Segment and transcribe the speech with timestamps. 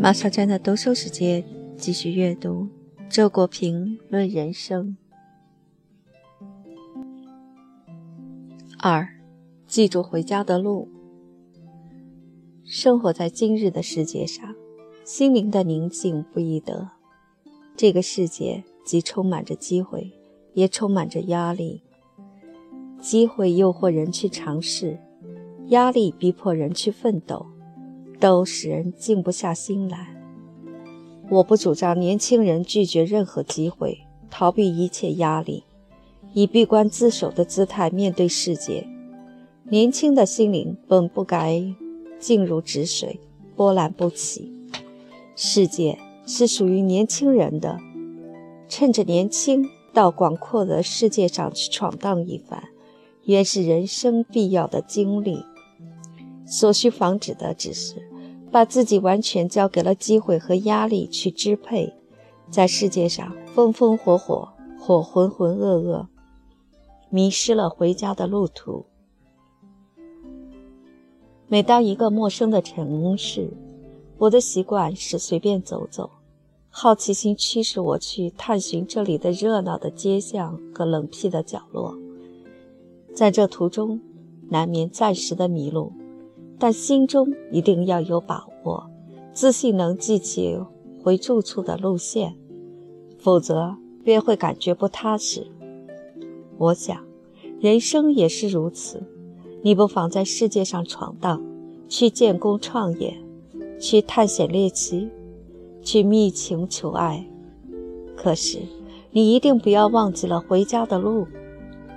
[0.00, 1.44] 马小娟的读书时间，
[1.76, 2.68] 继续阅读
[3.08, 4.96] 《周国平论人生》
[8.78, 9.08] 二，
[9.66, 10.88] 记住回家的路。
[12.64, 14.54] 生活在今日的世界上，
[15.04, 16.90] 心灵的宁静不易得。
[17.76, 20.12] 这个世界既充满着机会，
[20.52, 21.82] 也充满着压力。
[23.00, 24.98] 机会诱惑人去尝试，
[25.68, 27.46] 压力逼迫人去奋斗，
[28.20, 30.14] 都使人静不下心来。
[31.30, 33.98] 我不主张年轻人拒绝任何机会，
[34.30, 35.64] 逃避一切压力，
[36.32, 38.86] 以闭关自守的姿态面对世界。
[39.70, 41.64] 年轻的心灵本不该
[42.18, 43.18] 静如止水，
[43.56, 44.52] 波澜不起。
[45.34, 47.78] 世界是属于年轻人的，
[48.68, 52.62] 趁着年轻，到广阔的世界上去闯荡一番。
[53.24, 55.38] 原是人生必要的经历，
[56.46, 57.96] 所需防止的只是
[58.50, 61.92] 把自己完全交给了机会和压力去支配，
[62.50, 64.48] 在世界上风风火火
[64.78, 66.06] 或浑浑噩噩，
[67.10, 68.86] 迷失了回家的路途。
[71.48, 73.50] 每到一个陌生的城市，
[74.18, 76.10] 我的习惯是随便走走，
[76.70, 81.96] 好奇心驱使我去探寻这里的热闹的街巷和冷僻的角落。
[83.14, 84.00] 在这途中，
[84.48, 85.92] 难免暂时的迷路，
[86.58, 88.88] 但心中一定要有把握，
[89.32, 90.58] 自信能记起
[91.02, 92.34] 回住处的路线，
[93.18, 95.46] 否则便会感觉不踏实。
[96.56, 97.04] 我想，
[97.60, 99.02] 人生也是如此，
[99.62, 101.42] 你不妨在世界上闯荡，
[101.88, 103.16] 去建功创业，
[103.80, 105.08] 去探险猎奇，
[105.82, 107.26] 去觅情求爱。
[108.16, 108.60] 可是，
[109.10, 111.26] 你一定不要忘记了回家的路，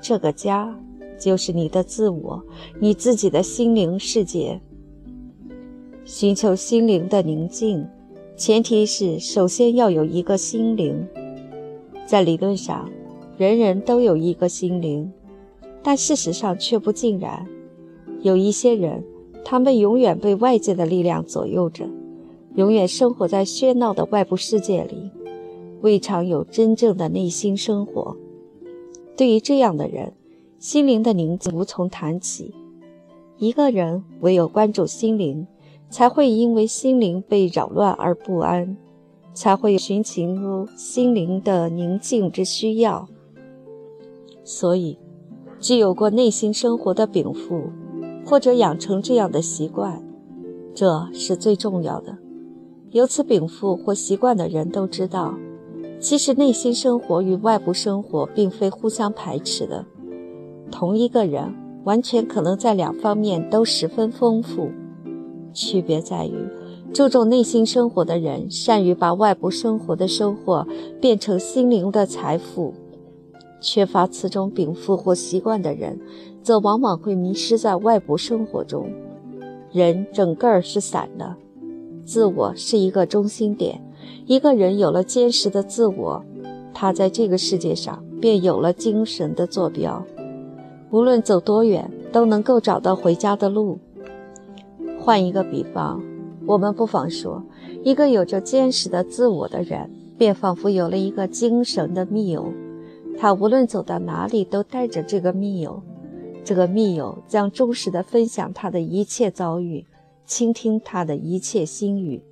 [0.00, 0.76] 这个家。
[1.20, 2.42] 就是你的自我，
[2.80, 4.60] 你自己的心灵世界。
[6.04, 7.86] 寻求心灵的宁静，
[8.36, 11.06] 前提是首先要有一个心灵。
[12.06, 12.90] 在理论上，
[13.36, 15.12] 人人都有一个心灵，
[15.82, 17.46] 但事实上却不尽然。
[18.22, 19.04] 有一些人，
[19.44, 21.88] 他们永远被外界的力量左右着，
[22.56, 25.10] 永远生活在喧闹的外部世界里，
[25.82, 28.16] 未尝有真正的内心生活。
[29.16, 30.14] 对于这样的人，
[30.60, 32.54] 心灵的宁静无从谈起。
[33.38, 35.46] 一个人唯有关注心灵，
[35.88, 38.76] 才会因为心灵被扰乱而不安，
[39.32, 43.08] 才会寻求心灵的宁静之需要。
[44.44, 44.98] 所以，
[45.58, 47.70] 具有过内心生活的禀赋，
[48.26, 50.04] 或者养成这样的习惯，
[50.74, 52.18] 这是最重要的。
[52.90, 55.38] 有此禀赋或习惯的人都知道，
[55.98, 59.86] 其实内心生活与外部生活并非互相排斥的。
[60.70, 61.54] 同一个人
[61.84, 64.70] 完全可能在两方面都十分丰富，
[65.52, 66.34] 区别在于，
[66.92, 70.66] 注重内心生活的人善于把外部生活的收获
[71.00, 72.72] 变成心灵的财富；
[73.60, 75.98] 缺乏此种禀赋或习惯的人，
[76.42, 78.90] 则往往会迷失在外部生活中。
[79.72, 81.36] 人整个儿是散的，
[82.04, 83.80] 自我是一个中心点。
[84.26, 86.24] 一个人有了坚实的自我，
[86.72, 90.04] 他在这个世界上便有了精神的坐标。
[90.90, 93.78] 无论走多远，都能够找到回家的路。
[94.98, 96.02] 换一个比方，
[96.46, 97.42] 我们不妨说，
[97.84, 102.52] 一个有着坚实的自我的人，便仿佛有了一个精神的密友。
[103.18, 105.82] 他无论走到哪里，都带着这个密友。
[106.42, 109.86] 这个密友将忠实地分享他的一切遭遇，
[110.26, 112.22] 倾听他的一切心语。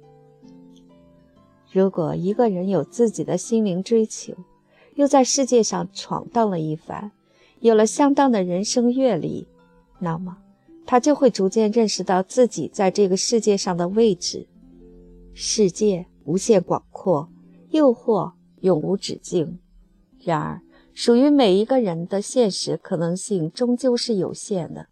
[1.71, 4.33] 如果一个人有自己的心灵追求，
[4.95, 7.13] 又在世界上闯荡了一番，
[7.61, 9.49] 有了相当的人生阅历，
[9.99, 10.39] 那么
[10.87, 14.47] 他就会逐渐认识到自己在这个世界上的位置。
[15.35, 17.29] 世界无限广阔，
[17.71, 19.59] 诱惑永无止境。
[20.25, 20.61] 然而，
[20.95, 24.87] 属于每一个人的现实可能性终究是有限的。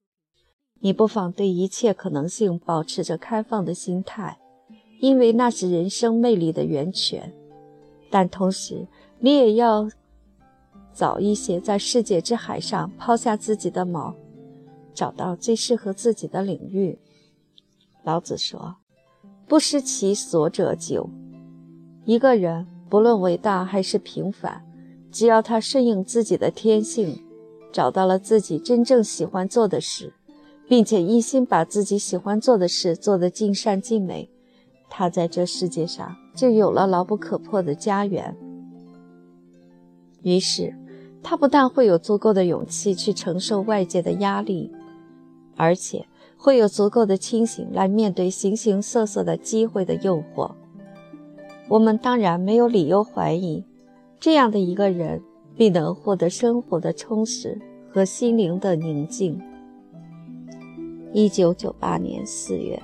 [0.80, 4.38] 你不妨对一切可能性保持着开放的心态，
[5.00, 7.32] 因为那是人生魅力的源泉。
[8.10, 8.86] 但同时，
[9.20, 9.88] 你也要。
[10.96, 14.14] 早一些在世界之海上抛下自己的锚，
[14.94, 16.98] 找到最适合自己的领域。
[18.02, 18.76] 老子说
[19.46, 21.10] ：“不失其所者久。”
[22.06, 24.64] 一个人不论伟大还是平凡，
[25.12, 27.22] 只要他顺应自己的天性，
[27.70, 30.14] 找到了自己真正喜欢做的事，
[30.66, 34.30] 并且一心把自己喜欢做的事做得尽善尽美，
[34.88, 38.34] 他在这世界上就有了牢不可破的家园。
[40.22, 40.74] 于是。
[41.28, 44.70] 他不但会有足够的勇气去承受外界的压力
[45.56, 46.06] 而且
[46.36, 50.52] 会有足够的清醒来面对形形色色的机会的诱惑。
[51.68, 53.64] 我们当然没有理由怀疑
[54.20, 55.20] 这样的一个人
[55.56, 57.60] 必能获得生活的充实
[57.92, 59.42] 和心灵的宁静。
[61.12, 62.80] 一九九八年四月。